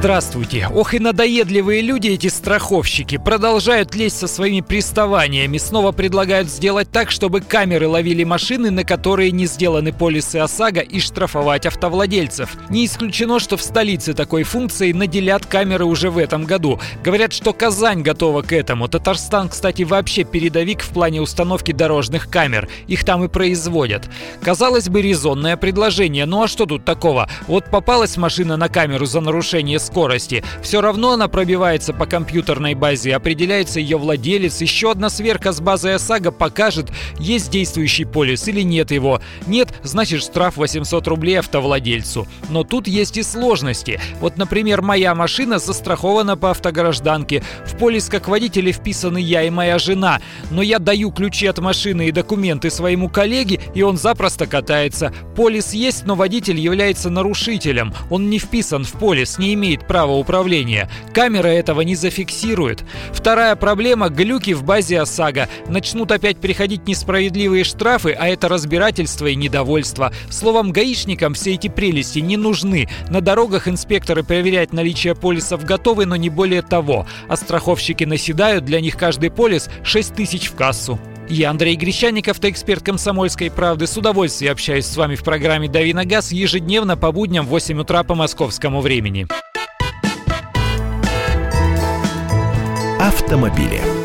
Здравствуйте. 0.00 0.66
Ох 0.74 0.94
и 0.94 0.98
надоедливые 0.98 1.82
люди 1.82 2.08
эти 2.08 2.28
страховщики. 2.28 3.18
Продолжают 3.18 3.94
лезть 3.94 4.16
со 4.16 4.28
своими 4.28 4.62
приставаниями. 4.62 5.58
Снова 5.58 5.92
предлагают 5.92 6.48
сделать 6.48 6.90
так, 6.90 7.10
чтобы 7.10 7.42
камеры 7.42 7.86
ловили 7.86 8.24
машины, 8.24 8.70
на 8.70 8.82
которые 8.82 9.30
не 9.30 9.44
сделаны 9.44 9.92
полисы 9.92 10.36
ОСАГО 10.36 10.80
и 10.80 11.00
штрафовать 11.00 11.66
автовладельцев. 11.66 12.56
Не 12.70 12.86
исключено, 12.86 13.38
что 13.40 13.58
в 13.58 13.62
столице 13.62 14.14
такой 14.14 14.44
функцией 14.44 14.94
наделят 14.94 15.44
камеры 15.44 15.84
уже 15.84 16.08
в 16.08 16.16
этом 16.16 16.46
году. 16.46 16.80
Говорят, 17.04 17.34
что 17.34 17.52
Казань 17.52 18.00
готова 18.00 18.40
к 18.40 18.54
этому. 18.54 18.88
Татарстан, 18.88 19.50
кстати, 19.50 19.82
вообще 19.82 20.24
передовик 20.24 20.80
в 20.80 20.88
плане 20.88 21.20
установки 21.20 21.72
дорожных 21.72 22.30
камер. 22.30 22.70
Их 22.86 23.04
там 23.04 23.22
и 23.24 23.28
производят. 23.28 24.08
Казалось 24.40 24.88
бы, 24.88 25.02
резонное 25.02 25.58
предложение. 25.58 26.24
Ну 26.24 26.42
а 26.42 26.48
что 26.48 26.64
тут 26.64 26.86
такого? 26.86 27.28
Вот 27.46 27.66
попалась 27.66 28.16
машина 28.16 28.56
на 28.56 28.70
камеру 28.70 29.04
за 29.04 29.20
нарушение 29.20 29.78
скорости. 29.90 30.44
Все 30.62 30.80
равно 30.80 31.12
она 31.12 31.26
пробивается 31.26 31.92
по 31.92 32.06
компьютерной 32.06 32.74
базе, 32.74 33.16
определяется 33.16 33.80
ее 33.80 33.98
владелец. 33.98 34.60
Еще 34.60 34.92
одна 34.92 35.10
сверка 35.10 35.50
с 35.50 35.60
базой 35.60 35.96
ОСАГО 35.96 36.30
покажет, 36.30 36.90
есть 37.18 37.50
действующий 37.50 38.04
полис 38.04 38.46
или 38.46 38.60
нет 38.60 38.92
его. 38.92 39.20
Нет, 39.48 39.68
значит 39.82 40.22
штраф 40.22 40.56
800 40.56 41.08
рублей 41.08 41.40
автовладельцу. 41.40 42.28
Но 42.50 42.62
тут 42.62 42.86
есть 42.86 43.16
и 43.16 43.24
сложности. 43.24 44.00
Вот, 44.20 44.36
например, 44.36 44.80
моя 44.80 45.14
машина 45.14 45.58
застрахована 45.58 46.36
по 46.36 46.50
автогражданке. 46.50 47.42
В 47.66 47.76
полис 47.76 48.08
как 48.08 48.28
водители 48.28 48.70
вписаны 48.70 49.18
я 49.18 49.42
и 49.42 49.50
моя 49.50 49.78
жена. 49.80 50.20
Но 50.50 50.62
я 50.62 50.78
даю 50.78 51.10
ключи 51.10 51.46
от 51.46 51.58
машины 51.58 52.08
и 52.08 52.12
документы 52.12 52.70
своему 52.70 53.08
коллеге, 53.08 53.60
и 53.74 53.82
он 53.82 53.96
запросто 53.96 54.46
катается. 54.46 55.12
Полис 55.34 55.72
есть, 55.72 56.06
но 56.06 56.14
водитель 56.14 56.60
является 56.60 57.10
нарушителем. 57.10 57.92
Он 58.08 58.30
не 58.30 58.38
вписан 58.38 58.84
в 58.84 58.92
полис, 58.92 59.38
не 59.38 59.54
имеет 59.54 59.79
имеет 59.80 59.86
право 59.86 60.12
управления. 60.12 60.88
Камера 61.12 61.48
этого 61.48 61.82
не 61.82 61.94
зафиксирует. 61.94 62.84
Вторая 63.12 63.56
проблема– 63.56 64.08
глюки 64.10 64.54
в 64.54 64.64
базе 64.64 65.00
ОСАГО. 65.00 65.48
Начнут 65.68 66.12
опять 66.12 66.38
приходить 66.38 66.86
несправедливые 66.86 67.64
штрафы, 67.64 68.16
а 68.18 68.28
это 68.28 68.48
разбирательство 68.48 69.26
и 69.26 69.36
недовольство. 69.36 70.12
Словом, 70.30 70.72
гаишникам 70.72 71.34
все 71.34 71.54
эти 71.54 71.68
прелести 71.68 72.20
не 72.20 72.36
нужны. 72.36 72.88
На 73.08 73.20
дорогах 73.20 73.68
инспекторы 73.68 74.22
проверять 74.22 74.72
наличие 74.72 75.14
полисов 75.14 75.64
готовы, 75.64 76.06
но 76.06 76.16
не 76.16 76.30
более 76.30 76.62
того. 76.62 77.06
А 77.28 77.36
страховщики 77.36 78.04
наседают, 78.04 78.64
для 78.64 78.80
них 78.80 78.96
каждый 78.96 79.30
полис 79.30 79.68
6 79.82 80.14
тысяч 80.14 80.48
в 80.48 80.54
кассу. 80.54 80.98
Я 81.30 81.50
Андрей 81.50 81.76
Гречаник, 81.76 82.26
автоэксперт 82.26 82.84
«Комсомольской 82.84 83.52
правды». 83.52 83.86
С 83.86 83.96
удовольствием 83.96 84.50
общаюсь 84.50 84.86
с 84.86 84.96
вами 84.96 85.14
в 85.14 85.22
программе 85.22 85.68
«Дави 85.68 85.94
на 85.94 86.04
газ» 86.04 86.32
ежедневно 86.32 86.96
по 86.96 87.12
будням 87.12 87.46
в 87.46 87.50
8 87.50 87.80
утра 87.80 88.02
по 88.02 88.16
московскому 88.16 88.80
времени. 88.80 89.28
Автомобили. 93.30 93.99